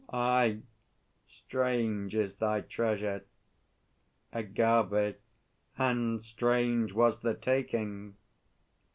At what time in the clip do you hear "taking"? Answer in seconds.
7.35-8.15